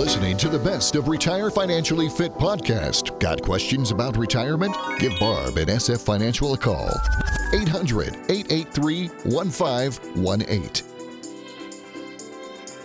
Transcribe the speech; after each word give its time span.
listening 0.00 0.34
to 0.34 0.48
the 0.48 0.58
best 0.58 0.96
of 0.96 1.08
Retire 1.08 1.50
Financially 1.50 2.08
Fit 2.08 2.32
podcast. 2.32 3.20
Got 3.20 3.42
questions 3.42 3.90
about 3.90 4.16
retirement? 4.16 4.74
Give 4.98 5.12
Barb 5.20 5.58
and 5.58 5.68
SF 5.68 6.00
Financial 6.02 6.54
a 6.54 6.56
call. 6.56 6.88
800 7.52 8.16
883 8.30 9.08
1518. 9.24 10.89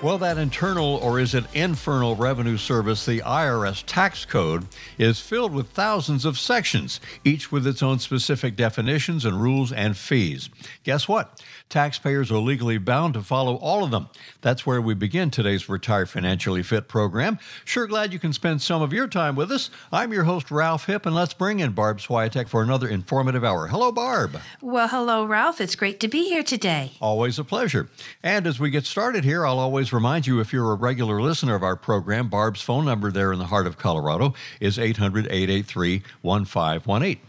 Well, 0.05 0.19
that 0.19 0.37
internal 0.37 0.97
or 0.97 1.19
is 1.19 1.33
it 1.33 1.45
infernal 1.55 2.15
revenue 2.15 2.57
service, 2.57 3.07
the 3.07 3.21
IRS 3.21 3.83
tax 3.87 4.23
code, 4.23 4.67
is 4.99 5.19
filled 5.19 5.51
with 5.51 5.69
thousands 5.69 6.25
of 6.25 6.37
sections, 6.37 6.99
each 7.23 7.51
with 7.51 7.65
its 7.65 7.81
own 7.81 7.97
specific 7.97 8.55
definitions 8.55 9.25
and 9.25 9.41
rules 9.41 9.71
and 9.71 9.97
fees. 9.97 10.51
Guess 10.83 11.07
what? 11.07 11.41
Taxpayers 11.69 12.31
are 12.31 12.37
legally 12.37 12.77
bound 12.77 13.15
to 13.15 13.23
follow 13.23 13.55
all 13.55 13.83
of 13.83 13.89
them. 13.89 14.07
That's 14.41 14.67
where 14.67 14.79
we 14.79 14.93
begin 14.93 15.31
today's 15.31 15.67
Retire 15.67 16.05
Financially 16.05 16.61
Fit 16.61 16.87
program. 16.87 17.39
Sure 17.65 17.87
glad 17.87 18.13
you 18.13 18.19
can 18.19 18.31
spend 18.31 18.61
some 18.61 18.83
of 18.83 18.93
your 18.93 19.07
time 19.07 19.35
with 19.35 19.51
us. 19.51 19.71
I'm 19.91 20.13
your 20.13 20.25
host, 20.25 20.51
Ralph 20.51 20.85
Hip, 20.85 21.07
and 21.07 21.15
let's 21.15 21.33
bring 21.33 21.61
in 21.61 21.71
Barb 21.71 21.97
Swiatek 21.97 22.47
for 22.47 22.61
another 22.61 22.87
informative 22.87 23.43
hour. 23.43 23.65
Hello, 23.65 23.91
Barb. 23.91 24.37
Well, 24.61 24.87
hello, 24.87 25.25
Ralph. 25.25 25.59
It's 25.59 25.75
great 25.75 25.99
to 26.01 26.07
be 26.07 26.29
here 26.29 26.43
today. 26.43 26.91
Always 27.01 27.39
a 27.39 27.43
pleasure. 27.43 27.89
And 28.21 28.45
as 28.45 28.59
we 28.59 28.69
get 28.69 28.85
started 28.85 29.23
here, 29.23 29.43
I'll 29.43 29.57
always 29.57 29.91
remind 29.95 30.27
you 30.27 30.39
if 30.39 30.53
you're 30.53 30.71
a 30.71 30.75
regular 30.75 31.21
listener 31.21 31.55
of 31.55 31.63
our 31.63 31.75
program, 31.75 32.27
Barb's 32.27 32.61
phone 32.61 32.85
number 32.85 33.11
there 33.11 33.31
in 33.31 33.39
the 33.39 33.45
heart 33.45 33.65
of 33.65 33.77
Colorado 33.77 34.35
is 34.59 34.77
800 34.77 35.25
883 35.27 36.03
1518. 36.21 37.19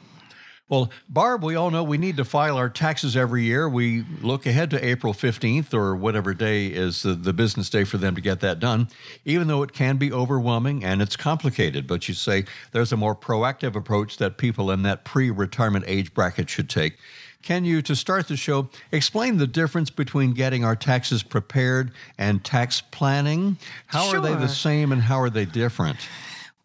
Well, 0.69 0.91
Barb, 1.09 1.45
we 1.45 1.55
all 1.55 1.71
know 1.71 1.85
we 1.85 1.97
need 1.97 2.17
to 2.17 2.25
file 2.25 2.57
our 2.57 2.69
taxes 2.69 3.17
every 3.17 3.45
year. 3.45 3.69
We 3.69 4.05
look 4.21 4.47
ahead 4.47 4.71
to 4.71 4.85
April 4.85 5.15
15th 5.15 5.73
or 5.73 5.95
whatever 5.95 6.35
day 6.35 6.67
is 6.67 7.03
the, 7.03 7.15
the, 7.15 7.33
business 7.33 7.71
day 7.71 7.85
for 7.85 7.99
them 7.99 8.17
to 8.17 8.21
get 8.21 8.41
that 8.41 8.59
done, 8.59 8.89
even 9.25 9.47
though 9.47 9.63
it 9.63 9.73
can 9.73 9.97
be 9.97 10.13
overwhelming 10.13 10.83
and 10.83 11.01
it's 11.01 11.15
complicated. 11.15 11.87
But 11.87 12.09
you 12.09 12.15
say 12.15 12.47
there's 12.73 12.93
a 12.93 12.97
more 12.97 13.15
proactive 13.15 13.77
approach 13.77 14.17
that 14.17 14.39
people 14.39 14.73
in 14.73 14.83
that 14.83 15.05
pre 15.05 15.31
retirement 15.31 15.85
age 15.87 16.13
bracket 16.13 16.51
should 16.51 16.69
take. 16.69 16.99
Can 17.43 17.65
you, 17.65 17.81
to 17.83 17.95
start 17.95 18.29
the 18.29 18.37
show, 18.37 18.69
explain 18.91 19.37
the 19.37 19.47
difference 19.47 19.91
between 19.91 20.33
getting 20.33 20.65
our 20.65 20.75
taxes 20.75 21.23
prepared 21.23 21.93
and 22.19 22.43
tax 22.43 22.81
planning? 22.81 23.57
How 23.87 24.11
sure. 24.11 24.19
are 24.19 24.21
they 24.21 24.35
the 24.35 24.49
same 24.49 24.91
and 24.91 25.03
how 25.03 25.21
are 25.21 25.31
they 25.31 25.45
different? 25.45 25.99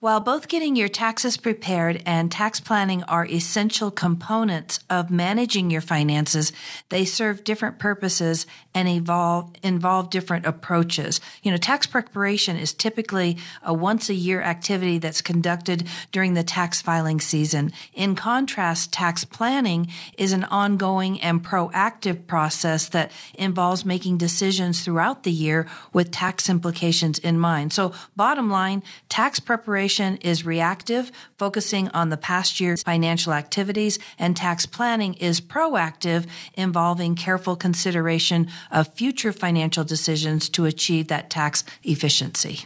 While 0.01 0.19
both 0.19 0.47
getting 0.47 0.75
your 0.75 0.87
taxes 0.87 1.37
prepared 1.37 2.01
and 2.07 2.31
tax 2.31 2.59
planning 2.59 3.03
are 3.03 3.23
essential 3.27 3.91
components 3.91 4.79
of 4.89 5.11
managing 5.11 5.69
your 5.69 5.81
finances, 5.81 6.51
they 6.89 7.05
serve 7.05 7.43
different 7.43 7.77
purposes 7.77 8.47
and 8.73 8.87
evolve, 8.87 9.51
involve 9.61 10.09
different 10.09 10.47
approaches. 10.47 11.21
You 11.43 11.51
know, 11.51 11.57
tax 11.57 11.85
preparation 11.85 12.57
is 12.57 12.73
typically 12.73 13.37
a 13.61 13.75
once 13.75 14.09
a 14.09 14.15
year 14.15 14.41
activity 14.41 14.97
that's 14.97 15.21
conducted 15.21 15.87
during 16.11 16.33
the 16.33 16.41
tax 16.41 16.81
filing 16.81 17.21
season. 17.21 17.71
In 17.93 18.15
contrast, 18.15 18.91
tax 18.91 19.23
planning 19.23 19.87
is 20.17 20.31
an 20.33 20.45
ongoing 20.45 21.21
and 21.21 21.45
proactive 21.45 22.25
process 22.25 22.89
that 22.89 23.11
involves 23.35 23.85
making 23.85 24.17
decisions 24.17 24.83
throughout 24.83 25.21
the 25.21 25.31
year 25.31 25.67
with 25.93 26.09
tax 26.09 26.49
implications 26.49 27.19
in 27.19 27.37
mind. 27.37 27.71
So 27.71 27.93
bottom 28.15 28.49
line, 28.49 28.81
tax 29.07 29.39
preparation 29.39 29.90
is 29.99 30.45
reactive, 30.45 31.11
focusing 31.37 31.89
on 31.89 32.09
the 32.09 32.17
past 32.17 32.59
year's 32.59 32.83
financial 32.83 33.33
activities, 33.33 33.99
and 34.17 34.35
tax 34.35 34.65
planning 34.65 35.13
is 35.15 35.41
proactive, 35.41 36.25
involving 36.53 37.15
careful 37.15 37.55
consideration 37.55 38.47
of 38.71 38.93
future 38.93 39.33
financial 39.33 39.83
decisions 39.83 40.49
to 40.49 40.65
achieve 40.65 41.07
that 41.09 41.29
tax 41.29 41.63
efficiency. 41.83 42.61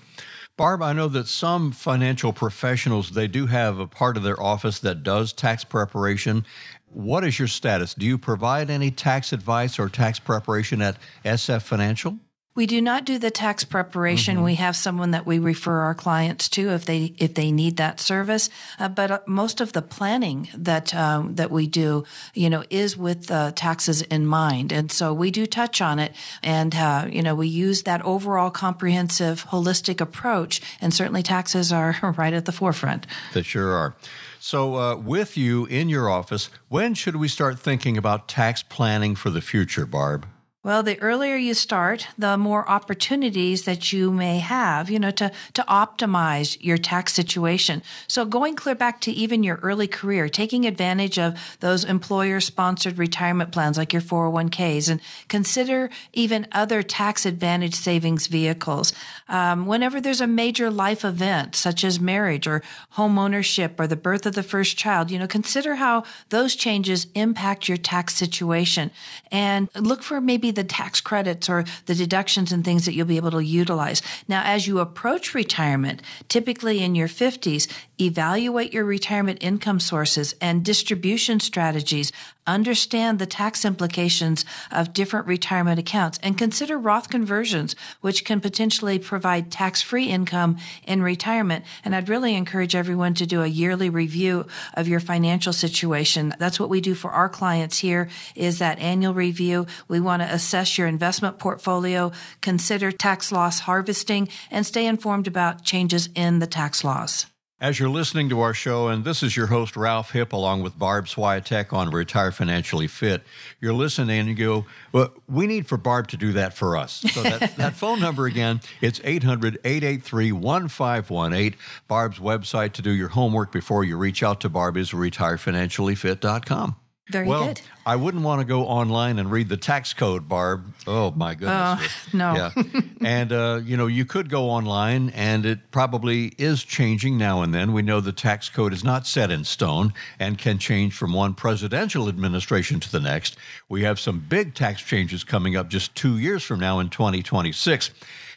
Barb, 0.58 0.81
I 0.81 0.94
know 0.94 1.09
that 1.09 1.28
some 1.28 1.72
financial 1.72 2.31
professionals 2.31 3.12
they 3.12 3.28
do 3.28 3.48
have 3.48 3.78
a 3.78 3.88
part 3.88 4.16
of 4.16 4.23
their 4.23 4.42
office 4.42 4.80
that 4.80 5.03
does 5.03 5.34
tax 5.34 5.66
preparation. 5.66 6.46
What 6.88 7.25
is 7.25 7.38
your 7.38 7.50
status? 7.50 7.94
Do 7.94 8.06
you 8.06 8.18
provide 8.18 8.69
any 8.69 8.90
tax 8.90 9.34
advice 9.34 9.78
or 9.80 9.90
tax 9.90 10.18
preparation 10.18 10.81
at 10.81 10.97
SF 11.25 11.63
Financial? 11.63 12.18
We 12.56 12.68
do 12.68 12.82
not 12.82 13.04
do 13.04 13.20
the 13.20 13.32
tax 13.32 13.66
preparation. 13.66 14.36
Mm-hmm. 14.36 14.46
We 14.46 14.56
have 14.56 14.78
someone 14.78 15.12
that 15.12 15.26
we 15.26 15.40
refer 15.40 15.82
our 15.82 15.94
clients 15.94 16.48
to 16.50 16.70
if 16.70 16.86
they 16.86 17.14
if 17.18 17.34
they 17.34 17.52
need 17.52 17.76
that 17.78 18.00
service. 18.00 18.50
Uh, 18.80 18.88
but 18.88 19.12
uh, 19.12 19.20
most 19.28 19.60
of 19.60 19.74
the 19.74 19.82
planning 19.82 20.48
that 20.56 20.96
um, 20.96 21.36
that 21.36 21.52
we 21.52 21.68
do, 21.68 22.06
you 22.34 22.50
know, 22.50 22.64
is 22.70 22.96
with 22.96 23.28
the 23.28 23.52
taxes 23.58 24.02
in 24.04 24.26
mind, 24.26 24.72
and 24.72 24.90
so 24.90 25.14
we 25.14 25.32
do 25.32 25.46
touch 25.46 25.82
on 25.82 26.00
it, 26.00 26.14
and 26.42 26.74
uh, 26.74 27.08
you 27.10 27.22
know, 27.22 27.36
we 27.36 27.48
use 27.48 27.84
that 27.84 28.02
overall 28.04 28.50
comprehensive, 28.50 29.48
holistic 29.48 30.00
approach, 30.00 30.62
and 30.80 30.94
certainly 30.94 31.24
taxes 31.24 31.74
are 31.74 31.98
right 32.18 32.34
at 32.34 32.46
the 32.46 32.54
forefront. 32.54 33.06
They 33.34 33.42
sure 33.42 33.74
are. 33.74 33.96
So, 34.40 34.76
uh, 34.76 34.96
with 34.96 35.36
you 35.36 35.66
in 35.66 35.90
your 35.90 36.10
office, 36.10 36.50
when 36.70 36.94
should 36.94 37.18
we 37.18 37.28
start 37.28 37.60
thinking 37.60 37.98
about 37.98 38.30
tax 38.30 38.64
planning 38.64 39.16
for 39.16 39.30
the 39.30 39.42
future, 39.42 39.86
Barb? 39.86 40.28
Well, 40.66 40.81
the 40.81 41.00
earlier 41.00 41.36
you 41.36 41.53
start, 41.53 42.08
the 42.18 42.40
more 42.40 42.68
opportunities 42.68 43.66
that 43.66 43.94
you 43.94 44.12
may 44.12 44.40
have, 44.40 44.90
you 44.90 44.98
know, 44.98 45.12
to, 45.12 45.31
to 45.53 45.62
optimize 45.70 46.58
your 46.59 46.80
tax 46.80 47.14
situation. 47.14 47.84
So 48.08 48.26
going 48.26 48.56
clear 48.56 48.74
back 48.74 49.00
to 49.02 49.12
even 49.12 49.44
your 49.44 49.58
early 49.58 49.88
career, 49.88 50.28
taking 50.28 50.66
advantage 50.66 51.20
of 51.20 51.38
those 51.59 51.84
employer 51.84 52.40
sponsored 52.40 52.98
retirement 52.98 53.52
plans 53.52 53.78
like 53.78 53.94
your 53.94 54.02
401ks 54.02 54.90
and 54.90 55.02
consider 55.28 55.92
even 56.14 56.48
other 56.52 56.81
tax 56.81 57.28
advantage 57.28 57.75
savings 57.75 58.25
vehicles. 58.25 58.92
Um, 59.30 59.68
whenever 59.68 60.02
there's 60.02 60.20
a 60.20 60.25
major 60.25 60.72
life 60.72 61.06
event 61.06 61.56
such 61.56 61.84
as 61.84 62.00
marriage 62.00 62.48
or 62.48 62.64
home 62.90 63.20
ownership 63.20 63.80
or 63.80 63.86
the 63.86 63.96
birth 63.96 64.25
of 64.25 64.34
the 64.34 64.42
first 64.42 64.78
child, 64.78 65.12
you 65.12 65.20
know, 65.20 65.28
consider 65.28 65.75
how 65.75 66.06
those 66.30 66.56
changes 66.56 67.06
impact 67.14 67.68
your 67.68 67.78
tax 67.78 68.16
situation 68.16 68.90
and 69.31 69.70
look 69.75 70.02
for 70.02 70.20
maybe 70.20 70.55
the 70.56 70.64
tax 70.64 71.02
credits 71.02 71.50
or 71.50 71.66
the 71.86 71.96
deductions 71.96 72.52
and 72.52 72.64
things 72.64 72.86
that 72.86 72.94
you'll 72.94 73.06
be 73.06 73.18
able 73.18 73.32
to 73.32 73.44
utilize. 73.44 74.02
Now, 74.28 74.44
as 74.46 74.68
you 74.68 74.80
approach 74.80 75.34
retirement, 75.34 76.02
typically 76.28 76.84
in 76.84 76.96
your 76.96 77.08
50s, 77.08 77.68
evaluate 78.00 78.74
your 78.74 78.86
retirement 78.86 79.40
income 79.42 79.80
sources 79.80 80.36
and 80.42 80.66
distribution 80.66 81.40
strategies 81.40 82.12
understand 82.48 83.18
the 83.18 83.26
tax 83.26 83.66
implications 83.66 84.46
of 84.72 84.94
different 84.94 85.26
retirement 85.28 85.80
accounts 85.80 86.20
and 86.22 86.38
consider 86.38 86.78
Roth 86.78 87.10
conversions, 87.10 87.76
which 88.02 88.24
can 88.24 88.40
potentially 88.40 89.00
provide 89.00 89.52
tax-free 89.52 90.06
income 90.06 90.58
in 90.86 91.02
retirement. 91.02 91.66
And 91.84 91.96
I'd 91.96 92.10
really 92.10 92.36
encourage 92.36 92.76
everyone 92.76 93.14
to 93.16 93.26
do 93.26 93.42
a 93.42 93.48
yearly 93.48 93.90
review 93.90 94.46
of 94.76 94.88
your 94.88 95.00
financial 95.00 95.54
situation. 95.54 96.34
That's 96.38 96.60
what 96.60 96.70
we 96.70 96.82
do 96.82 96.94
for 96.94 97.12
our 97.12 97.30
clients 97.30 97.80
here 97.80 98.10
is 98.36 98.60
that 98.60 98.80
annual 98.80 99.14
review. 99.14 99.66
We 99.88 100.00
want 100.00 100.22
to 100.22 100.32
assess 100.45 100.78
your 100.78 100.85
investment 100.85 101.39
portfolio, 101.39 102.11
consider 102.41 102.91
tax 102.91 103.31
loss 103.31 103.61
harvesting, 103.61 104.29
and 104.51 104.63
stay 104.63 104.85
informed 104.85 105.25
about 105.25 105.63
changes 105.63 106.07
in 106.13 106.38
the 106.38 106.45
tax 106.45 106.83
laws. 106.83 107.25
As 107.59 107.79
you're 107.79 107.89
listening 107.89 108.29
to 108.29 108.41
our 108.41 108.53
show, 108.53 108.89
and 108.89 109.03
this 109.03 109.23
is 109.23 109.35
your 109.35 109.47
host, 109.47 109.75
Ralph 109.75 110.11
Hip, 110.11 110.33
along 110.33 110.61
with 110.61 110.78
Barb 110.78 111.06
Swiatek 111.06 111.73
on 111.73 111.89
Retire 111.89 112.31
Financially 112.31 112.85
Fit, 112.85 113.23
you're 113.59 113.73
listening 113.73 114.19
and 114.19 114.29
you 114.29 114.35
go, 114.35 114.66
well, 114.91 115.13
we 115.28 115.47
need 115.47 115.66
for 115.66 115.78
Barb 115.78 116.09
to 116.09 116.17
do 116.17 116.33
that 116.33 116.53
for 116.53 116.77
us. 116.77 117.03
So 117.13 117.23
that, 117.23 117.56
that 117.57 117.73
phone 117.73 118.01
number 118.01 118.27
again, 118.27 118.62
it's 118.81 119.01
800 119.03 119.57
883 119.63 120.33
1518. 120.33 121.57
Barb's 121.88 122.19
website 122.19 122.73
to 122.73 122.83
do 122.83 122.91
your 122.91 123.09
homework 123.09 123.51
before 123.51 123.83
you 123.83 123.97
reach 123.97 124.22
out 124.22 124.41
to 124.41 124.50
Barb 124.50 124.77
is 124.77 124.91
retirefinanciallyfit.com. 124.91 126.75
Very 127.10 127.28
well, 127.28 127.48
good. 127.48 127.62
I 127.86 127.96
wouldn't 127.96 128.24
want 128.24 128.42
to 128.42 128.46
go 128.46 128.64
online 128.66 129.20
and 129.20 129.30
read 129.32 129.48
the 129.48 129.58
tax 129.58 129.94
code, 129.94 130.28
Barb. 130.28 130.74
Oh 130.88 131.12
my 131.12 131.36
goodness. 131.36 131.52
Uh, 131.52 131.88
no. 132.14 132.36
Yeah. 132.36 132.82
and 133.02 133.31
uh, 133.31 133.62
you 133.63 133.78
know, 133.78 133.86
you 133.86 134.06
could 134.06 134.28
go 134.28 134.50
online, 134.50 135.10
and 135.10 135.46
it 135.46 135.69
probably 135.69 136.34
is 136.40 136.63
changing 136.63 137.18
now 137.19 137.44
and 137.44 137.54
then. 137.54 137.74
We 137.74 137.84
know 137.84 138.02
the 138.02 138.12
tax 138.12 138.50
code 138.50 138.74
is 138.74 138.84
not 138.84 139.06
set 139.06 139.30
in 139.30 139.44
stone 139.44 139.94
and 140.18 140.40
can 140.40 140.57
change 140.57 140.96
from 140.96 141.13
one 141.13 141.36
presidential 141.36 142.10
administration 142.10 142.80
to 142.80 142.92
the 142.92 143.00
next. 143.00 143.38
We 143.69 143.84
have 143.84 144.00
some 144.00 144.25
big 144.28 144.56
tax 144.56 144.81
changes 144.81 145.24
coming 145.24 145.56
up 145.56 145.69
just 145.69 145.94
two 145.94 146.18
years 146.18 146.42
from 146.44 146.60
now 146.60 146.80
in 146.80 146.90
2026. 146.90 147.92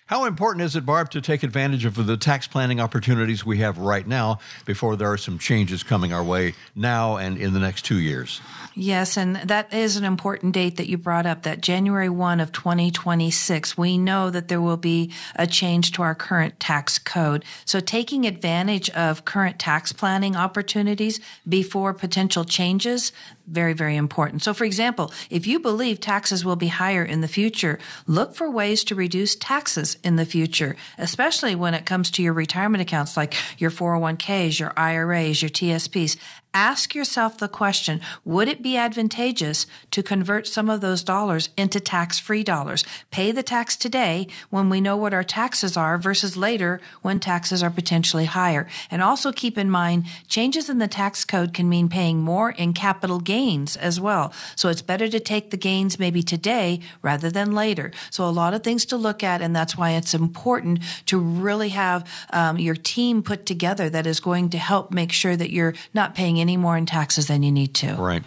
How 0.09 0.25
important 0.25 0.65
is 0.65 0.75
it, 0.75 0.87
Barb, 0.87 1.11
to 1.11 1.21
take 1.21 1.43
advantage 1.43 1.85
of 1.85 2.07
the 2.07 2.17
tax 2.17 2.47
planning 2.47 2.81
opportunities 2.81 3.45
we 3.45 3.59
have 3.59 3.77
right 3.77 4.07
now 4.07 4.39
before 4.65 4.97
there 4.97 5.13
are 5.13 5.19
some 5.19 5.39
changes 5.39 5.83
coming 5.83 6.15
our 6.15 6.25
way 6.25 6.55
now 6.75 7.19
and 7.19 7.37
in 7.37 7.53
the 7.53 7.61
next 7.61 7.85
two 7.85 7.99
years? 7.99 8.41
Yes, 8.75 9.19
and 9.19 9.37
that 9.37 9.75
is 9.75 9.97
an 9.97 10.05
important 10.05 10.55
date 10.55 10.79
that 10.79 10.89
you 10.89 10.97
brought 10.97 11.27
up, 11.27 11.43
that 11.43 11.61
January 11.61 12.09
1 12.09 12.41
of 12.41 12.53
2026. 12.53 13.77
We 13.77 13.99
know 13.99 14.31
that 14.31 14.49
there 14.49 14.63
will 14.63 14.79
be 14.79 15.13
a 15.37 15.47
change 15.47 15.93
to 15.93 16.03
our 16.03 16.15
current 16.15 16.59
tax 16.59 16.99
code. 16.99 17.45
So 17.67 17.79
taking 17.79 18.27
advantage 18.27 18.89
of 18.91 19.27
current 19.27 19.59
tax 19.59 19.93
planning 19.93 20.37
opportunities 20.37 21.21
before 21.47 21.93
potential 21.93 22.45
changes 22.45 23.13
very, 23.51 23.73
very 23.73 23.97
important. 23.97 24.43
So, 24.43 24.55
for 24.55 24.65
example, 24.65 25.13
if 25.31 25.47
you 25.47 25.59
believe 25.59 26.01
taxes 26.01 26.45
will 26.45 26.57
be 26.57 26.69
higher 26.69 27.05
in 27.05 27.21
the 27.21 27.29
future, 27.29 27.79
look 28.07 28.35
for 28.35 28.51
ways 28.51 28.85
to 28.85 28.95
reduce 28.95 29.35
taxes 29.35 29.97
in 30.05 30.17
the 30.17 30.27
future, 30.27 30.77
especially 30.99 31.55
when 31.55 31.75
it 31.75 31.87
comes 31.87 32.11
to 32.13 32.23
your 32.23 32.33
retirement 32.33 32.83
accounts 32.83 33.17
like 33.17 33.35
your 33.59 33.71
401ks, 33.71 34.59
your 34.59 34.73
IRAs, 34.77 35.43
your 35.43 35.51
TSPs. 35.51 36.17
Ask 36.55 36.95
yourself 36.95 37.37
the 37.37 37.47
question, 37.47 38.01
would 38.25 38.49
it 38.49 38.63
be 38.63 38.77
advantageous 38.77 39.67
to 39.91 40.03
convert 40.03 40.47
some 40.47 40.71
of 40.71 40.81
those 40.81 41.05
dollars 41.05 41.51
into 41.59 41.79
tax 41.79 42.19
free 42.19 42.43
dollars? 42.43 42.85
Pay 43.11 43.33
the 43.33 43.43
tax 43.43 43.77
today 43.77 44.27
when 44.49 44.71
we 44.71 44.81
know 44.81 44.97
what 44.97 45.13
our 45.13 45.23
taxes 45.23 45.77
are 45.77 45.99
versus 45.99 46.39
later 46.39 46.81
when 47.03 47.21
taxes 47.21 47.63
are 47.63 47.71
potentially 47.71 48.25
higher. 48.25 48.67
And 48.91 49.03
also 49.03 49.31
keep 49.31 49.59
in 49.59 49.71
mind, 49.71 50.07
changes 50.27 50.71
in 50.71 50.79
the 50.79 50.89
tax 50.89 51.23
code 51.25 51.53
can 51.53 51.69
mean 51.69 51.91
paying 51.91 52.21
more 52.21 52.51
in 52.51 52.73
capital 52.73 53.21
gains 53.21 53.77
as 53.77 54.01
well. 54.01 54.33
So 54.57 54.71
it's 54.71 54.83
better 54.83 55.07
to 55.09 55.21
take 55.21 55.51
the 55.51 55.59
gains 55.59 55.99
maybe 55.99 56.23
today 56.23 56.81
rather 57.03 57.31
than 57.31 57.53
later. 57.53 57.93
So 58.11 58.25
a 58.25 58.31
lot 58.31 58.55
of 58.55 58.63
things 58.63 58.87
to 58.87 58.97
look 58.97 59.23
at. 59.23 59.43
And 59.43 59.55
that's 59.55 59.77
why 59.77 59.91
it's 59.91 60.15
important 60.15 60.81
to 61.07 61.19
really 61.19 61.69
have 61.71 62.09
um, 62.33 62.59
your 62.59 62.75
team 62.75 63.23
put 63.23 63.45
together 63.45 63.91
that 63.91 64.07
is 64.07 64.19
going 64.19 64.49
to 64.51 64.59
help 64.59 64.91
make 64.93 65.13
sure 65.13 65.37
that 65.37 65.51
you're 65.51 65.75
not 65.93 66.15
paying 66.15 66.39
any 66.41 66.48
more 66.57 66.77
in 66.77 66.87
taxes 66.87 67.27
than 67.27 67.43
you 67.43 67.53
need 67.53 67.75
to. 67.75 67.95
Right. 67.95 68.23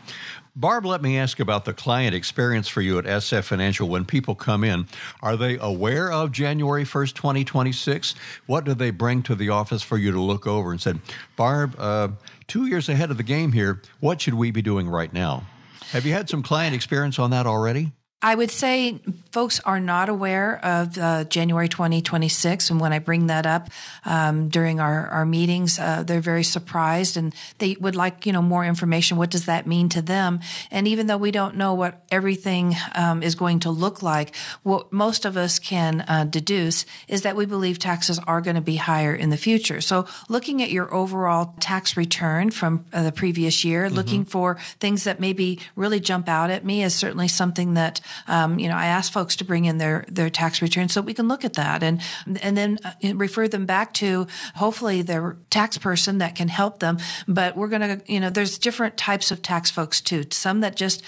Barb, 0.53 0.85
let 0.85 1.01
me 1.01 1.17
ask 1.17 1.39
about 1.39 1.63
the 1.63 1.73
client 1.73 2.13
experience 2.13 2.67
for 2.67 2.81
you 2.81 2.99
at 2.99 3.05
SF 3.05 3.45
Financial. 3.45 3.87
When 3.87 4.03
people 4.03 4.35
come 4.35 4.65
in, 4.65 4.85
are 5.21 5.37
they 5.37 5.57
aware 5.57 6.11
of 6.11 6.33
January 6.33 6.83
1st, 6.83 7.13
2026? 7.15 8.15
What 8.47 8.65
do 8.65 8.73
they 8.73 8.91
bring 8.91 9.23
to 9.23 9.35
the 9.35 9.47
office 9.47 9.81
for 9.81 9.97
you 9.97 10.11
to 10.11 10.19
look 10.19 10.45
over 10.45 10.71
and 10.71 10.81
say, 10.81 10.95
Barb, 11.37 11.75
uh, 11.79 12.09
two 12.47 12.65
years 12.65 12.89
ahead 12.89 13.11
of 13.11 13.17
the 13.17 13.23
game 13.23 13.53
here, 13.53 13.81
what 14.01 14.19
should 14.19 14.33
we 14.33 14.51
be 14.51 14.61
doing 14.61 14.89
right 14.89 15.13
now? 15.13 15.43
Have 15.91 16.05
you 16.05 16.11
had 16.11 16.29
some 16.29 16.43
client 16.43 16.75
experience 16.75 17.17
on 17.17 17.31
that 17.31 17.47
already? 17.47 17.93
I 18.21 18.35
would 18.35 18.51
say 18.51 18.99
folks 19.31 19.59
are 19.61 19.79
not 19.79 20.09
aware 20.09 20.63
of 20.63 20.97
uh, 20.97 21.23
January 21.23 21.69
2026. 21.69 22.69
And 22.69 22.79
when 22.79 22.91
I 22.91 22.99
bring 22.99 23.27
that 23.27 23.45
up 23.45 23.69
um, 24.05 24.49
during 24.49 24.79
our, 24.79 25.07
our 25.07 25.25
meetings, 25.25 25.79
uh, 25.79 26.03
they're 26.03 26.21
very 26.21 26.43
surprised 26.43 27.15
and 27.15 27.33
they 27.59 27.77
would 27.79 27.95
like, 27.95 28.25
you 28.25 28.33
know, 28.33 28.41
more 28.41 28.65
information. 28.65 29.17
What 29.17 29.31
does 29.31 29.45
that 29.45 29.65
mean 29.65 29.89
to 29.89 30.01
them? 30.01 30.41
And 30.69 30.87
even 30.87 31.07
though 31.07 31.17
we 31.17 31.31
don't 31.31 31.55
know 31.55 31.73
what 31.73 32.03
everything 32.11 32.75
um, 32.93 33.23
is 33.23 33.35
going 33.35 33.59
to 33.59 33.71
look 33.71 34.03
like, 34.03 34.35
what 34.63 34.91
most 34.91 35.25
of 35.25 35.37
us 35.37 35.59
can 35.59 36.01
uh, 36.01 36.25
deduce 36.25 36.85
is 37.07 37.21
that 37.21 37.35
we 37.35 37.45
believe 37.45 37.79
taxes 37.79 38.19
are 38.27 38.41
going 38.41 38.55
to 38.55 38.61
be 38.61 38.75
higher 38.75 39.15
in 39.15 39.29
the 39.29 39.37
future. 39.37 39.79
So 39.79 40.07
looking 40.27 40.61
at 40.61 40.71
your 40.71 40.93
overall 40.93 41.55
tax 41.59 41.95
return 41.95 42.51
from 42.51 42.85
uh, 42.91 43.03
the 43.03 43.11
previous 43.11 43.63
year, 43.63 43.85
mm-hmm. 43.85 43.95
looking 43.95 44.25
for 44.25 44.55
things 44.79 45.05
that 45.05 45.19
maybe 45.19 45.59
really 45.75 46.01
jump 46.01 46.27
out 46.27 46.49
at 46.49 46.65
me 46.65 46.83
is 46.83 46.93
certainly 46.93 47.29
something 47.29 47.75
that 47.75 48.01
um, 48.27 48.59
you 48.59 48.67
know, 48.67 48.75
I 48.75 48.87
ask 48.87 49.11
folks 49.11 49.20
to 49.29 49.43
bring 49.43 49.65
in 49.65 49.77
their 49.77 50.05
their 50.07 50.29
tax 50.29 50.61
returns 50.61 50.93
so 50.93 51.01
we 51.01 51.13
can 51.13 51.27
look 51.27 51.45
at 51.45 51.53
that 51.53 51.83
and 51.83 52.01
and 52.41 52.57
then 52.57 52.77
uh, 52.83 53.13
refer 53.15 53.47
them 53.47 53.65
back 53.65 53.93
to 53.93 54.27
hopefully 54.55 55.01
their 55.01 55.37
tax 55.49 55.77
person 55.77 56.17
that 56.17 56.35
can 56.35 56.47
help 56.47 56.79
them. 56.79 56.97
But 57.27 57.55
we're 57.55 57.67
going 57.67 57.99
to, 57.99 58.11
you 58.11 58.19
know, 58.19 58.29
there's 58.29 58.57
different 58.57 58.97
types 58.97 59.31
of 59.31 59.41
tax 59.41 59.69
folks 59.69 60.01
too. 60.01 60.25
Some 60.31 60.61
that 60.61 60.75
just 60.75 61.03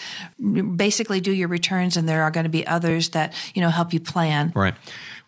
basically 0.75 1.21
do 1.21 1.31
your 1.31 1.47
returns, 1.47 1.97
and 1.97 2.07
there 2.07 2.23
are 2.23 2.31
going 2.31 2.45
to 2.45 2.49
be 2.49 2.65
others 2.65 3.09
that 3.09 3.33
you 3.53 3.61
know 3.61 3.69
help 3.69 3.93
you 3.93 3.99
plan. 3.99 4.51
Right. 4.55 4.75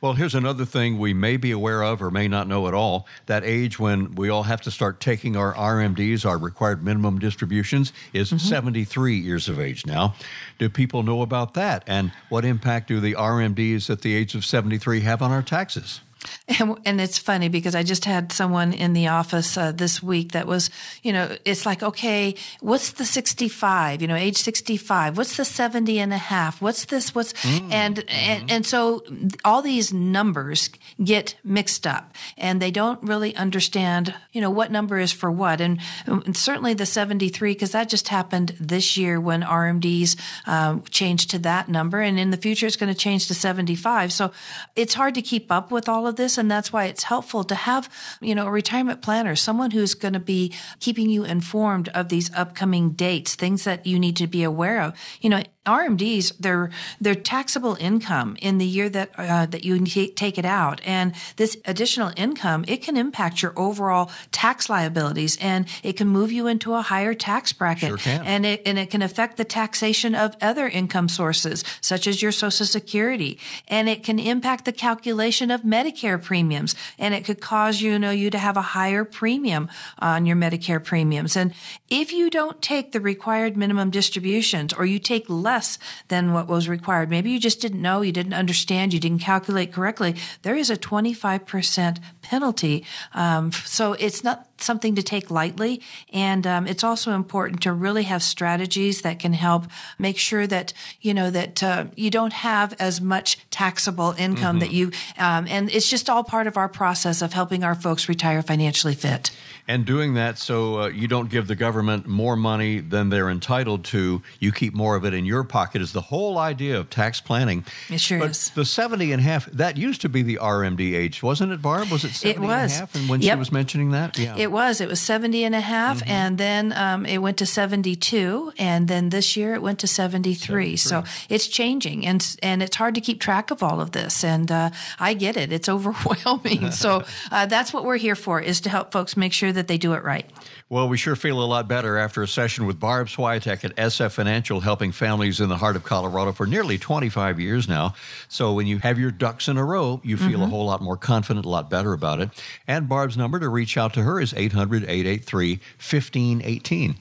Well, 0.05 0.13
here's 0.13 0.35
another 0.35 0.65
thing 0.65 0.99
we 0.99 1.15
may 1.15 1.35
be 1.35 1.49
aware 1.49 1.83
of 1.83 1.99
or 1.99 2.11
may 2.11 2.27
not 2.27 2.47
know 2.47 2.67
at 2.67 2.75
all. 2.75 3.07
That 3.25 3.43
age 3.43 3.79
when 3.79 4.13
we 4.13 4.29
all 4.29 4.43
have 4.43 4.61
to 4.61 4.69
start 4.69 4.99
taking 4.99 5.35
our 5.35 5.51
RMDs, 5.55 6.27
our 6.27 6.37
required 6.37 6.83
minimum 6.83 7.17
distributions, 7.17 7.91
is 8.13 8.27
mm-hmm. 8.27 8.37
73 8.37 9.15
years 9.15 9.49
of 9.49 9.59
age 9.59 9.83
now. 9.87 10.13
Do 10.59 10.69
people 10.69 11.01
know 11.01 11.23
about 11.23 11.55
that? 11.55 11.83
And 11.87 12.11
what 12.29 12.45
impact 12.45 12.87
do 12.89 12.99
the 12.99 13.13
RMDs 13.13 13.89
at 13.89 14.03
the 14.03 14.13
age 14.13 14.35
of 14.35 14.45
73 14.45 14.99
have 14.99 15.23
on 15.23 15.31
our 15.31 15.41
taxes? 15.41 16.01
And, 16.47 16.79
and, 16.85 17.01
it's 17.01 17.17
funny 17.17 17.49
because 17.49 17.75
I 17.75 17.83
just 17.83 18.05
had 18.05 18.31
someone 18.31 18.71
in 18.71 18.93
the 18.93 19.07
office 19.07 19.57
uh, 19.57 19.71
this 19.71 20.01
week 20.01 20.33
that 20.33 20.47
was, 20.47 20.69
you 21.01 21.11
know, 21.11 21.35
it's 21.43 21.65
like, 21.65 21.81
okay, 21.81 22.35
what's 22.61 22.91
the 22.91 23.05
65, 23.05 24.01
you 24.01 24.07
know, 24.07 24.15
age 24.15 24.37
65? 24.37 25.17
What's 25.17 25.37
the 25.37 25.45
70 25.45 25.99
and 25.99 26.13
a 26.13 26.17
half? 26.17 26.61
What's 26.61 26.85
this? 26.85 27.15
What's, 27.15 27.33
mm. 27.33 27.71
and, 27.71 27.97
mm-hmm. 27.97 28.09
and, 28.09 28.51
and 28.51 28.65
so 28.65 29.03
all 29.43 29.61
these 29.61 29.91
numbers 29.91 30.69
get 31.03 31.35
mixed 31.43 31.85
up 31.87 32.13
and 32.37 32.61
they 32.61 32.71
don't 32.71 33.01
really 33.01 33.35
understand, 33.35 34.13
you 34.31 34.41
know, 34.41 34.51
what 34.51 34.71
number 34.71 34.99
is 34.99 35.11
for 35.11 35.31
what. 35.31 35.61
And, 35.61 35.79
and 36.05 36.37
certainly 36.37 36.73
the 36.73 36.85
73, 36.85 37.53
because 37.53 37.71
that 37.71 37.89
just 37.89 38.07
happened 38.09 38.55
this 38.59 38.97
year 38.97 39.19
when 39.19 39.41
RMDs 39.41 40.19
um, 40.47 40.83
changed 40.89 41.31
to 41.31 41.39
that 41.39 41.69
number. 41.69 42.01
And 42.01 42.19
in 42.19 42.31
the 42.31 42.37
future, 42.37 42.67
it's 42.67 42.75
going 42.75 42.93
to 42.93 42.99
change 42.99 43.27
to 43.27 43.33
75. 43.33 44.13
So 44.13 44.31
it's 44.75 44.93
hard 44.93 45.15
to 45.15 45.21
keep 45.21 45.51
up 45.51 45.71
with 45.71 45.89
all 45.89 46.07
of 46.15 46.23
this. 46.23 46.37
And 46.37 46.49
that's 46.49 46.71
why 46.71 46.85
it's 46.85 47.03
helpful 47.03 47.43
to 47.43 47.55
have, 47.55 47.89
you 48.21 48.33
know, 48.33 48.47
a 48.47 48.51
retirement 48.51 49.01
planner, 49.01 49.35
someone 49.35 49.71
who's 49.71 49.93
going 49.93 50.13
to 50.13 50.19
be 50.19 50.53
keeping 50.79 51.09
you 51.09 51.25
informed 51.25 51.89
of 51.89 52.09
these 52.09 52.33
upcoming 52.33 52.91
dates, 52.91 53.35
things 53.35 53.65
that 53.65 53.85
you 53.85 53.99
need 53.99 54.15
to 54.17 54.27
be 54.27 54.43
aware 54.43 54.81
of. 54.81 54.93
You 55.21 55.29
know, 55.29 55.43
RMDs, 55.65 56.33
they're 56.39 56.69
they're 57.01 57.15
taxable 57.15 57.75
income 57.79 58.37
in 58.39 58.59
the 58.59 58.65
year 58.65 58.87
that 58.89 59.09
uh, 59.17 59.47
that 59.47 59.65
you 59.65 59.83
take 59.85 60.37
it 60.37 60.45
out, 60.45 60.79
and 60.85 61.13
this 61.37 61.57
additional 61.65 62.11
income 62.15 62.65
it 62.67 62.83
can 62.83 62.95
impact 62.95 63.41
your 63.41 63.51
overall 63.55 64.11
tax 64.31 64.69
liabilities, 64.69 65.37
and 65.41 65.65
it 65.81 65.93
can 65.93 66.07
move 66.07 66.31
you 66.31 66.45
into 66.45 66.75
a 66.75 66.83
higher 66.83 67.15
tax 67.15 67.51
bracket, 67.51 67.99
sure 67.99 68.21
and 68.23 68.45
it 68.45 68.61
and 68.65 68.77
it 68.77 68.91
can 68.91 69.01
affect 69.01 69.37
the 69.37 69.43
taxation 69.43 70.13
of 70.13 70.35
other 70.39 70.67
income 70.67 71.09
sources 71.09 71.63
such 71.81 72.05
as 72.05 72.21
your 72.21 72.31
Social 72.31 72.65
Security, 72.65 73.39
and 73.67 73.89
it 73.89 74.03
can 74.03 74.19
impact 74.19 74.65
the 74.65 74.71
calculation 74.71 75.49
of 75.49 75.61
Medicare 75.61 75.94
premiums, 76.21 76.75
and 76.99 77.13
it 77.13 77.25
could 77.25 77.41
cause 77.41 77.81
you 77.81 77.97
know 77.97 78.11
you 78.11 78.29
to 78.29 78.37
have 78.37 78.57
a 78.57 78.61
higher 78.61 79.03
premium 79.03 79.69
on 79.99 80.25
your 80.25 80.35
Medicare 80.35 80.83
premiums, 80.83 81.35
and 81.35 81.53
if 81.89 82.11
you 82.11 82.29
don't 82.29 82.61
take 82.61 82.91
the 82.91 82.99
required 82.99 83.55
minimum 83.55 83.89
distributions 83.89 84.73
or 84.73 84.85
you 84.85 84.99
take 84.99 85.29
less 85.29 85.77
than 86.07 86.33
what 86.33 86.47
was 86.47 86.67
required. 86.67 87.09
Maybe 87.09 87.31
you 87.31 87.39
just 87.39 87.61
didn't 87.61 87.81
know, 87.81 88.01
you 88.01 88.11
didn't 88.11 88.33
understand, 88.33 88.93
you 88.93 88.99
didn't 88.99 89.19
calculate 89.19 89.71
correctly. 89.71 90.15
There 90.41 90.55
is 90.55 90.69
a 90.69 90.75
25% 90.75 91.99
penalty. 92.25 92.83
Um, 93.13 93.51
so 93.51 93.93
it's 93.93 94.23
not 94.23 94.47
something 94.57 94.95
to 94.95 95.03
take 95.03 95.29
lightly. 95.29 95.81
And 96.13 96.47
um, 96.47 96.67
it's 96.67 96.83
also 96.83 97.11
important 97.11 97.61
to 97.63 97.73
really 97.73 98.03
have 98.03 98.23
strategies 98.23 99.01
that 99.01 99.19
can 99.19 99.33
help 99.33 99.65
make 99.99 100.17
sure 100.17 100.47
that, 100.47 100.73
you 101.01 101.13
know, 101.13 101.29
that 101.29 101.61
uh, 101.61 101.85
you 101.95 102.09
don't 102.09 102.33
have 102.33 102.73
as 102.79 103.01
much 103.01 103.37
taxable 103.49 104.15
income 104.17 104.59
mm-hmm. 104.59 104.59
that 104.59 104.71
you, 104.71 104.91
um, 105.17 105.45
and 105.49 105.69
it's 105.69 105.89
just 105.89 106.09
all 106.09 106.23
part 106.23 106.47
of 106.47 106.57
our 106.57 106.69
process 106.69 107.21
of 107.21 107.33
helping 107.33 107.63
our 107.63 107.75
folks 107.75 108.07
retire 108.07 108.41
financially 108.41 108.95
fit. 108.95 109.31
And 109.67 109.85
doing 109.85 110.13
that 110.13 110.37
so 110.37 110.81
uh, 110.81 110.87
you 110.87 111.07
don't 111.07 111.29
give 111.29 111.47
the 111.47 111.55
government 111.55 112.07
more 112.07 112.35
money 112.35 112.79
than 112.79 113.09
they're 113.09 113.29
entitled 113.29 113.83
to. 113.85 114.21
You 114.39 114.51
keep 114.51 114.73
more 114.73 114.95
of 114.95 115.05
it 115.05 115.13
in 115.13 115.25
your 115.25 115.43
pocket 115.43 115.81
is 115.81 115.91
the 115.91 116.01
whole 116.01 116.37
idea 116.37 116.79
of 116.79 116.89
tax 116.89 117.19
planning. 117.19 117.65
It 117.89 117.99
sure 117.99 118.19
but 118.19 118.31
is. 118.31 118.51
The 118.51 118.65
70 118.65 119.11
and 119.11 119.19
a 119.19 119.23
half, 119.23 119.47
that 119.47 119.77
used 119.77 120.01
to 120.01 120.09
be 120.09 120.21
the 120.21 120.39
RMD 120.41 120.95
age, 120.95 121.23
wasn't 121.23 121.51
it, 121.51 121.61
Barb? 121.61 121.89
Was 121.89 122.05
it 122.05 122.11
70 122.11 122.14
it 122.23 122.39
was. 122.39 122.49
and 122.49 122.71
a 122.71 122.75
half? 122.75 122.95
And 122.95 123.09
when 123.09 123.21
yep. 123.21 123.35
she 123.35 123.39
was 123.39 123.51
mentioning 123.51 123.91
that? 123.91 124.17
Yeah. 124.17 124.35
It 124.37 124.51
was. 124.51 124.81
It 124.81 124.87
was 124.87 125.01
70 125.01 125.43
and 125.43 125.55
a 125.55 125.59
half, 125.59 125.99
mm-hmm. 125.99 126.09
and 126.09 126.37
then 126.37 126.73
um, 126.73 127.05
it 127.05 127.19
went 127.19 127.37
to 127.37 127.45
72, 127.45 128.53
and 128.57 128.87
then 128.87 129.09
this 129.09 129.35
year 129.35 129.53
it 129.53 129.61
went 129.61 129.79
to 129.79 129.87
73. 129.87 130.35
73. 130.35 130.77
So 130.77 131.03
it's 131.29 131.47
changing, 131.47 132.05
and 132.05 132.37
and 132.41 132.61
it's 132.63 132.75
hard 132.75 132.95
to 132.95 133.01
keep 133.01 133.19
track 133.19 133.51
of 133.51 133.63
all 133.63 133.81
of 133.81 133.91
this. 133.91 134.23
And 134.23 134.51
uh, 134.51 134.71
I 134.99 135.13
get 135.13 135.37
it; 135.37 135.51
it's 135.51 135.69
overwhelming. 135.75 136.71
so 136.71 137.03
uh, 137.31 137.45
that's 137.45 137.73
what 137.73 137.83
we're 137.85 137.97
here 137.97 138.15
for: 138.15 138.39
is 138.41 138.61
to 138.61 138.69
help 138.69 138.91
folks 138.91 139.17
make 139.17 139.33
sure 139.33 139.51
that 139.51 139.67
they 139.67 139.77
do 139.77 139.93
it 139.93 140.03
right. 140.03 140.29
Well, 140.67 140.89
we 140.89 140.97
sure 140.97 141.15
feel 141.15 141.43
a 141.43 141.45
lot 141.45 141.67
better 141.67 141.97
after 141.97 142.23
a 142.23 142.27
session 142.27 142.65
with 142.65 142.79
Barb 142.79 143.07
Swiatek 143.07 143.63
at 143.63 143.75
SF 143.75 144.11
Financial, 144.13 144.61
helping 144.61 144.91
families 144.91 145.39
in 145.39 145.47
the 145.47 145.57
heart 145.57 145.75
of 145.75 145.83
Colorado 145.83 146.31
for 146.31 146.47
nearly 146.47 146.79
25 146.79 147.39
years 147.39 147.69
now. 147.69 147.93
So 148.29 148.53
when 148.53 148.65
you 148.65 148.79
have 148.79 148.97
your 148.97 149.11
ducks 149.11 149.47
in 149.47 149.57
a 149.57 149.63
row, 149.63 150.01
you 150.03 150.17
feel 150.17 150.29
mm-hmm. 150.29 150.41
a 150.41 150.47
whole 150.47 150.65
lot 150.65 150.81
more 150.81 150.97
confident, 150.97 151.45
a 151.45 151.49
lot 151.49 151.69
better 151.69 151.93
about 151.93 152.04
it. 152.21 152.29
And 152.67 152.87
Barb's 152.87 153.17
number 153.17 153.39
to 153.39 153.49
reach 153.49 153.77
out 153.77 153.93
to 153.95 154.03
her 154.03 154.19
is 154.21 154.33
800 154.33 154.83
883 154.83 155.51
1518. 155.51 156.95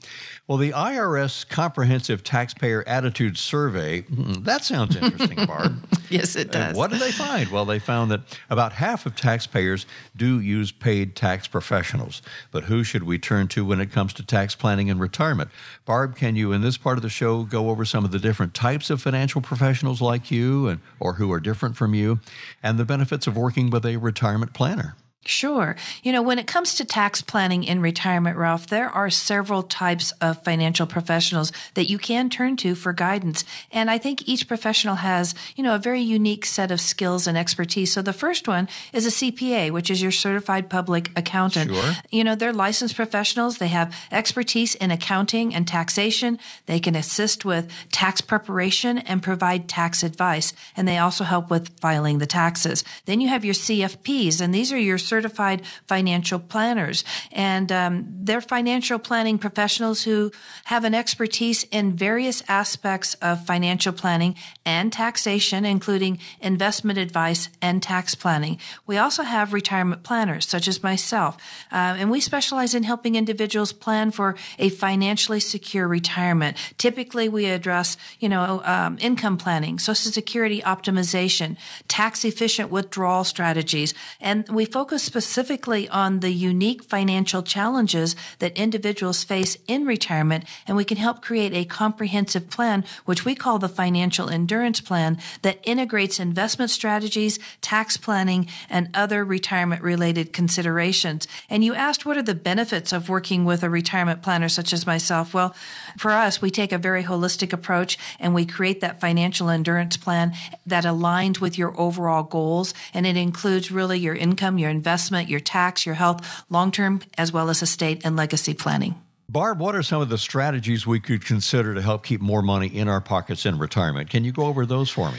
Well, 0.47 0.57
the 0.57 0.71
IRS 0.71 1.47
Comprehensive 1.47 2.23
Taxpayer 2.23 2.87
Attitude 2.87 3.37
Survey, 3.37 4.05
that 4.09 4.63
sounds 4.63 4.95
interesting, 4.95 5.45
Barb. 5.45 5.83
yes, 6.09 6.35
it 6.35 6.51
does. 6.51 6.69
And 6.69 6.77
what 6.77 6.91
did 6.91 6.99
they 6.99 7.11
find? 7.11 7.49
Well, 7.49 7.65
they 7.65 7.79
found 7.79 8.11
that 8.11 8.21
about 8.49 8.73
half 8.73 9.05
of 9.05 9.15
taxpayers 9.15 9.85
do 10.15 10.39
use 10.39 10.71
paid 10.71 11.15
tax 11.15 11.47
professionals. 11.47 12.21
But 12.51 12.65
who 12.65 12.83
should 12.83 13.03
we 13.03 13.17
turn 13.17 13.47
to 13.49 13.65
when 13.65 13.79
it 13.79 13.91
comes 13.91 14.13
to 14.13 14.23
tax 14.23 14.55
planning 14.55 14.89
and 14.89 14.99
retirement? 14.99 15.49
Barb, 15.85 16.15
can 16.15 16.35
you, 16.35 16.51
in 16.51 16.61
this 16.61 16.77
part 16.77 16.97
of 16.97 17.01
the 17.01 17.09
show, 17.09 17.43
go 17.43 17.69
over 17.69 17.85
some 17.85 18.05
of 18.05 18.11
the 18.11 18.19
different 18.19 18.53
types 18.53 18.89
of 18.89 19.01
financial 19.01 19.41
professionals 19.41 20.01
like 20.01 20.31
you 20.31 20.67
and 20.67 20.81
or 20.99 21.13
who 21.13 21.31
are 21.31 21.39
different 21.39 21.75
from 21.75 21.93
you 21.93 22.19
and 22.61 22.77
the 22.77 22.85
benefits 22.85 23.27
of 23.27 23.37
working 23.37 23.69
with 23.69 23.85
a 23.85 23.97
retirement 23.97 24.53
planner? 24.53 24.95
Sure. 25.27 25.75
You 26.03 26.11
know, 26.11 26.21
when 26.21 26.37
it 26.37 26.45
comes 26.45 26.75
to 26.75 26.85
tax 26.85 27.23
planning 27.23 27.63
in 27.63 27.81
retirement, 27.81 28.37
Ralph, 28.37 28.67
there 28.67 28.89
are 28.89 29.09
several 29.09 29.63
types 29.63 30.11
of 30.21 30.43
financial 30.43 30.85
professionals 30.85 31.51
that 31.73 31.89
you 31.89 31.97
can 31.97 32.29
turn 32.29 32.57
to 32.57 32.75
for 32.75 32.93
guidance. 32.93 33.43
And 33.71 33.89
I 33.89 33.97
think 33.97 34.27
each 34.27 34.47
professional 34.47 34.95
has, 34.95 35.33
you 35.55 35.63
know, 35.63 35.73
a 35.73 35.79
very 35.79 36.01
unique 36.01 36.45
set 36.45 36.69
of 36.69 36.79
skills 36.79 37.25
and 37.25 37.37
expertise. 37.37 37.91
So 37.91 38.03
the 38.03 38.13
first 38.13 38.47
one 38.47 38.69
is 38.93 39.07
a 39.07 39.09
CPA, 39.09 39.71
which 39.71 39.89
is 39.89 39.99
your 39.99 40.11
certified 40.11 40.69
public 40.69 41.09
accountant. 41.15 41.71
Sure. 41.71 41.93
You 42.11 42.23
know, 42.23 42.35
they're 42.35 42.53
licensed 42.53 42.95
professionals. 42.95 43.57
They 43.57 43.69
have 43.69 43.95
expertise 44.11 44.75
in 44.75 44.91
accounting 44.91 45.55
and 45.55 45.67
taxation. 45.67 46.37
They 46.67 46.79
can 46.79 46.95
assist 46.95 47.43
with 47.43 47.71
tax 47.91 48.21
preparation 48.21 48.99
and 48.99 49.23
provide 49.23 49.67
tax 49.67 50.03
advice. 50.03 50.53
And 50.77 50.87
they 50.87 50.99
also 50.99 51.23
help 51.23 51.49
with 51.49 51.79
filing 51.79 52.19
the 52.19 52.27
taxes. 52.27 52.83
Then 53.05 53.21
you 53.21 53.29
have 53.29 53.43
your 53.43 53.55
CFPs, 53.55 54.39
and 54.39 54.53
these 54.53 54.71
are 54.71 54.77
your 54.77 54.99
certified 55.15 55.61
financial 55.87 56.39
planners. 56.39 57.05
And 57.31 57.71
um, 57.71 57.91
they're 58.25 58.41
financial 58.41 58.99
planning 58.99 59.37
professionals 59.37 60.03
who 60.03 60.31
have 60.65 60.83
an 60.83 60.93
expertise 60.93 61.63
in 61.71 61.95
various 61.95 62.43
aspects 62.49 63.13
of 63.21 63.45
financial 63.45 63.93
planning 63.93 64.35
and 64.65 64.91
taxation, 64.91 65.63
including 65.63 66.19
investment 66.41 66.97
advice 66.99 67.49
and 67.61 67.81
tax 67.81 68.15
planning. 68.15 68.59
We 68.85 68.97
also 68.97 69.23
have 69.23 69.53
retirement 69.53 70.03
planners, 70.03 70.47
such 70.47 70.67
as 70.67 70.83
myself, 70.83 71.37
uh, 71.71 71.95
and 71.99 72.11
we 72.11 72.19
specialize 72.19 72.75
in 72.75 72.83
helping 72.83 73.15
individuals 73.15 73.71
plan 73.71 74.11
for 74.11 74.35
a 74.59 74.69
financially 74.69 75.39
secure 75.39 75.87
retirement. 75.87 76.57
Typically, 76.77 77.29
we 77.29 77.45
address, 77.45 77.95
you 78.19 78.27
know, 78.27 78.61
um, 78.65 78.97
income 78.99 79.37
planning, 79.37 79.79
Social 79.79 80.11
Security 80.11 80.61
optimization, 80.61 81.55
tax 81.87 82.25
efficient 82.25 82.69
withdrawal 82.69 83.23
strategies, 83.23 83.93
and 84.19 84.47
we 84.49 84.65
focus 84.65 85.04
specifically 85.05 85.87
on 85.89 86.19
the 86.19 86.31
unique 86.31 86.83
financial 86.83 87.43
challenges 87.43 88.15
that 88.39 88.57
individuals 88.57 89.23
face 89.23 89.57
in 89.67 89.85
retirement, 89.85 90.43
and 90.67 90.75
we 90.75 90.83
can 90.83 90.97
help 90.97 91.21
create 91.21 91.53
a 91.53 91.65
comprehensive 91.65 92.49
plan, 92.49 92.83
which 93.05 93.23
we 93.23 93.35
call 93.35 93.59
the 93.59 93.69
financial 93.69 94.29
endurance 94.29 94.81
plan, 94.81 95.17
that 95.43 95.59
integrates 95.63 96.19
investment 96.19 96.71
strategies, 96.71 97.39
tax 97.61 97.97
planning, 97.97 98.47
and 98.69 98.89
other 98.93 99.23
retirement 99.23 99.81
related 99.81 100.33
considerations. 100.33 101.27
And 101.49 101.63
you 101.63 101.75
asked 101.75 102.05
what 102.05 102.17
are 102.17 102.23
the 102.23 102.35
benefits 102.35 102.91
of 102.91 103.09
working 103.09 103.45
with 103.45 103.63
a 103.63 103.69
retirement 103.69 104.21
planner 104.23 104.49
such 104.49 104.73
as 104.73 104.87
myself? 104.87 105.33
Well, 105.33 105.55
for 105.97 106.11
us, 106.11 106.41
we 106.41 106.49
take 106.49 106.71
a 106.71 106.77
very 106.77 107.03
holistic 107.03 107.53
approach 107.53 107.97
and 108.19 108.33
we 108.33 108.45
create 108.45 108.81
that 108.81 108.99
financial 108.99 109.49
endurance 109.49 109.97
plan 109.97 110.33
that 110.65 110.83
aligns 110.83 111.39
with 111.39 111.57
your 111.57 111.79
overall 111.79 112.23
goals. 112.23 112.73
And 112.93 113.05
it 113.05 113.17
includes 113.17 113.71
really 113.71 113.99
your 113.99 114.15
income, 114.15 114.57
your 114.57 114.69
investment, 114.69 114.84
your 115.29 115.39
tax, 115.39 115.85
your 115.85 115.95
health, 115.95 116.45
long 116.49 116.71
term, 116.71 117.01
as 117.17 117.31
well 117.31 117.49
as 117.49 117.61
estate 117.61 118.01
and 118.05 118.15
legacy 118.15 118.53
planning. 118.53 118.95
Barb, 119.27 119.59
what 119.59 119.75
are 119.75 119.81
some 119.81 120.01
of 120.01 120.09
the 120.09 120.19
strategies 120.19 120.85
we 120.85 120.99
could 120.99 121.25
consider 121.25 121.73
to 121.73 121.81
help 121.81 122.05
keep 122.05 122.21
more 122.21 122.43
money 122.43 122.67
in 122.67 122.87
our 122.87 123.01
pockets 123.01 123.45
in 123.45 123.57
retirement? 123.57 124.09
Can 124.09 124.23
you 124.23 124.31
go 124.31 124.45
over 124.45 124.65
those 124.65 124.89
for 124.89 125.11
me? 125.11 125.17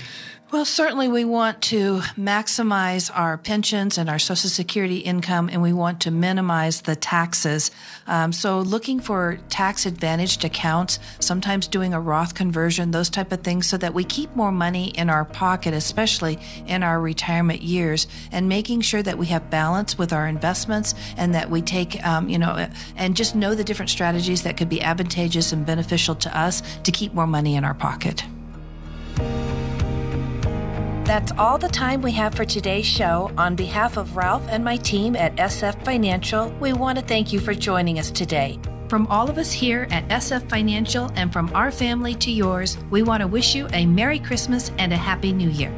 Well, 0.57 0.65
certainly 0.65 1.09
we 1.09 1.27
want 1.27 1.61
to 1.65 1.99
maximize 2.19 3.11
our 3.15 3.37
pensions 3.37 3.99
and 3.99 4.09
our 4.09 4.19
Social 4.19 4.49
Security 4.49 4.97
income, 4.97 5.51
and 5.53 5.61
we 5.61 5.75
want 5.75 6.01
to 6.01 6.11
minimize 6.11 6.81
the 6.81 6.97
taxes. 6.97 7.71
Um, 8.07 8.33
so, 8.33 8.61
looking 8.61 8.99
for 8.99 9.39
tax 9.51 9.85
advantaged 9.85 10.47
accounts, 10.47 10.99
sometimes 11.21 11.69
doing 11.69 11.93
a 11.93 12.01
Roth 12.01 12.35
conversion, 12.35 12.91
those 12.91 13.11
type 13.11 13.33
of 13.33 13.43
things, 13.43 13.67
so 13.67 13.77
that 13.77 13.93
we 13.93 14.03
keep 14.03 14.35
more 14.35 14.51
money 14.51 14.89
in 14.97 15.11
our 15.11 15.27
pocket, 15.27 15.75
especially 15.75 16.39
in 16.67 16.83
our 16.83 17.03
retirement 17.03 17.61
years, 17.61 18.07
and 18.33 18.49
making 18.49 18.81
sure 18.81 19.03
that 19.03 19.19
we 19.19 19.27
have 19.27 19.51
balance 19.51 19.99
with 19.99 20.11
our 20.11 20.27
investments 20.27 20.95
and 21.19 21.35
that 21.35 21.51
we 21.51 21.61
take, 21.61 22.03
um, 22.07 22.31
you 22.31 22.39
know, 22.39 22.67
and 22.97 23.15
just 23.15 23.37
know 23.37 23.55
the 23.55 23.63
different 23.63 23.91
strategies 23.91 24.41
that 24.45 24.57
could 24.57 24.71
be 24.71 24.81
advantageous 24.81 25.53
and 25.53 25.67
beneficial 25.67 26.15
to 26.15 26.35
us 26.35 26.63
to 26.85 26.91
keep 26.91 27.13
more 27.13 27.27
money 27.27 27.57
in 27.57 27.63
our 27.63 27.75
pocket. 27.75 28.25
That's 31.07 31.31
all 31.39 31.57
the 31.57 31.69
time 31.69 32.03
we 32.03 32.11
have 32.13 32.35
for 32.35 32.45
today's 32.45 32.85
show. 32.85 33.31
On 33.39 33.55
behalf 33.55 33.97
of 33.97 34.17
Ralph 34.17 34.43
and 34.49 34.65
my 34.65 34.77
team 34.77 35.15
at 35.15 35.37
SF 35.37 35.85
Financial, 35.85 36.51
we 36.59 36.73
want 36.73 36.99
to 36.99 37.05
thank 37.05 37.33
you 37.33 37.39
for 37.39 37.55
joining 37.55 38.01
us 38.01 38.11
today. 38.11 38.59
From 38.89 39.07
all 39.07 39.31
of 39.31 39.39
us 39.39 39.53
here 39.53 39.87
at 39.93 40.09
SF 40.09 40.51
Financial 40.51 41.13
and 41.15 41.33
from 41.33 41.49
our 41.55 41.71
family 41.71 42.17
to 42.17 42.33
yours, 42.33 42.77
we 42.91 43.05
want 43.05 43.21
to 43.21 43.29
wish 43.29 43.55
you 43.55 43.69
a 43.73 43.87
Merry 43.87 44.19
Christmas 44.19 44.73
and 44.79 44.93
a 44.93 44.97
Happy 44.97 45.33
New 45.33 45.49
Year. 45.49 45.71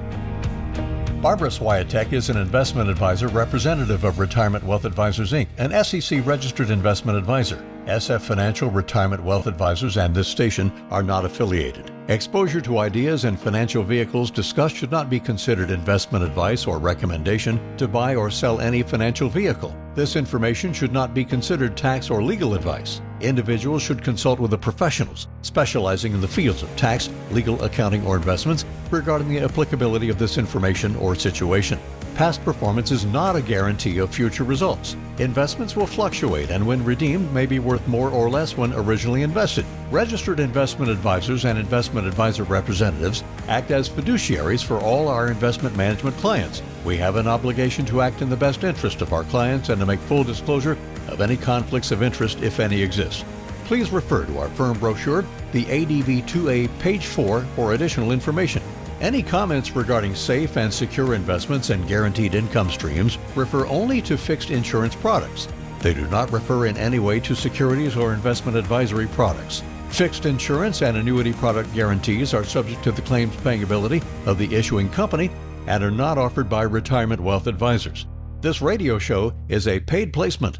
Barbara 1.20 1.48
Swiatek 1.48 2.12
is 2.12 2.30
an 2.30 2.36
investment 2.36 2.88
advisor 2.88 3.26
representative 3.26 4.04
of 4.04 4.20
Retirement 4.20 4.62
Wealth 4.62 4.84
Advisors 4.84 5.32
Inc., 5.32 5.48
an 5.58 5.72
SEC 5.82 6.24
registered 6.24 6.70
investment 6.70 7.18
advisor. 7.18 7.66
SF 7.86 8.20
Financial 8.20 8.70
Retirement 8.70 9.24
Wealth 9.24 9.48
Advisors 9.48 9.96
and 9.96 10.14
this 10.14 10.28
station 10.28 10.70
are 10.90 11.02
not 11.02 11.24
affiliated. 11.24 11.90
Exposure 12.06 12.60
to 12.60 12.78
ideas 12.78 13.24
and 13.24 13.38
financial 13.38 13.82
vehicles 13.82 14.30
discussed 14.30 14.76
should 14.76 14.92
not 14.92 15.10
be 15.10 15.18
considered 15.18 15.72
investment 15.72 16.24
advice 16.24 16.68
or 16.68 16.78
recommendation 16.78 17.58
to 17.78 17.88
buy 17.88 18.14
or 18.14 18.30
sell 18.30 18.60
any 18.60 18.84
financial 18.84 19.28
vehicle. 19.28 19.76
This 19.96 20.14
information 20.14 20.72
should 20.72 20.92
not 20.92 21.14
be 21.14 21.24
considered 21.24 21.76
tax 21.76 22.10
or 22.10 22.22
legal 22.22 22.54
advice. 22.54 23.00
Individuals 23.20 23.82
should 23.82 24.04
consult 24.04 24.38
with 24.38 24.52
the 24.52 24.58
professionals 24.58 25.26
specializing 25.42 26.12
in 26.12 26.20
the 26.20 26.28
fields 26.28 26.62
of 26.62 26.74
tax, 26.76 27.10
legal, 27.32 27.60
accounting, 27.64 28.06
or 28.06 28.16
investments 28.16 28.64
regarding 28.90 29.28
the 29.28 29.40
applicability 29.40 30.08
of 30.08 30.18
this 30.18 30.38
information 30.38 30.94
or 30.96 31.16
situation. 31.16 31.80
Past 32.14 32.44
performance 32.44 32.90
is 32.90 33.04
not 33.04 33.36
a 33.36 33.42
guarantee 33.42 33.98
of 33.98 34.12
future 34.12 34.42
results. 34.42 34.96
Investments 35.18 35.76
will 35.76 35.86
fluctuate 35.86 36.50
and 36.50 36.66
when 36.66 36.84
redeemed 36.84 37.32
may 37.32 37.46
be 37.46 37.60
worth 37.60 37.86
more 37.86 38.10
or 38.10 38.28
less 38.28 38.56
when 38.56 38.72
originally 38.74 39.22
invested. 39.22 39.64
Registered 39.90 40.40
investment 40.40 40.90
advisors 40.90 41.44
and 41.44 41.58
investment 41.58 42.06
advisor 42.08 42.42
representatives 42.44 43.22
act 43.46 43.70
as 43.70 43.88
fiduciaries 43.88 44.64
for 44.64 44.78
all 44.78 45.08
our 45.08 45.28
investment 45.28 45.76
management 45.76 46.16
clients. 46.16 46.60
We 46.84 46.96
have 46.96 47.16
an 47.16 47.28
obligation 47.28 47.84
to 47.86 48.00
act 48.00 48.20
in 48.20 48.30
the 48.30 48.36
best 48.36 48.64
interest 48.64 49.00
of 49.00 49.12
our 49.12 49.24
clients 49.24 49.68
and 49.68 49.80
to 49.80 49.86
make 49.86 50.00
full 50.00 50.24
disclosure 50.24 50.76
of 51.08 51.20
any 51.20 51.36
conflicts 51.36 51.90
of 51.90 52.02
interest 52.02 52.42
if 52.42 52.60
any 52.60 52.82
exist. 52.82 53.24
Please 53.64 53.90
refer 53.90 54.24
to 54.24 54.38
our 54.38 54.48
firm 54.50 54.78
brochure, 54.78 55.24
the 55.52 55.64
ADV 55.64 56.26
2A, 56.26 56.78
page 56.78 57.06
4, 57.06 57.42
for 57.54 57.74
additional 57.74 58.12
information. 58.12 58.62
Any 59.00 59.22
comments 59.22 59.76
regarding 59.76 60.14
safe 60.14 60.56
and 60.56 60.72
secure 60.72 61.14
investments 61.14 61.70
and 61.70 61.86
guaranteed 61.86 62.34
income 62.34 62.70
streams 62.70 63.18
refer 63.36 63.66
only 63.66 64.02
to 64.02 64.16
fixed 64.18 64.50
insurance 64.50 64.96
products. 64.96 65.48
They 65.80 65.94
do 65.94 66.06
not 66.08 66.32
refer 66.32 66.66
in 66.66 66.76
any 66.76 66.98
way 66.98 67.20
to 67.20 67.36
securities 67.36 67.96
or 67.96 68.12
investment 68.12 68.56
advisory 68.56 69.06
products. 69.06 69.62
Fixed 69.90 70.26
insurance 70.26 70.82
and 70.82 70.96
annuity 70.96 71.32
product 71.32 71.72
guarantees 71.74 72.34
are 72.34 72.44
subject 72.44 72.82
to 72.84 72.92
the 72.92 73.02
claims 73.02 73.36
paying 73.36 73.62
ability 73.62 74.02
of 74.26 74.36
the 74.38 74.52
issuing 74.54 74.88
company 74.90 75.30
and 75.66 75.84
are 75.84 75.90
not 75.90 76.18
offered 76.18 76.48
by 76.48 76.62
retirement 76.62 77.20
wealth 77.20 77.46
advisors. 77.46 78.06
This 78.40 78.60
radio 78.60 78.98
show 78.98 79.32
is 79.48 79.68
a 79.68 79.80
paid 79.80 80.12
placement 80.12 80.58